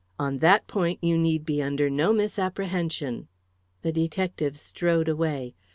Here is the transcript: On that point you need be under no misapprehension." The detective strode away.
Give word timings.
On 0.17 0.39
that 0.39 0.65
point 0.65 0.97
you 1.03 1.15
need 1.15 1.45
be 1.45 1.61
under 1.61 1.87
no 1.87 2.11
misapprehension." 2.11 3.27
The 3.83 3.91
detective 3.91 4.57
strode 4.57 5.07
away. 5.07 5.53